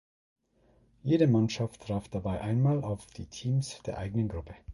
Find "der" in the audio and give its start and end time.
3.83-3.99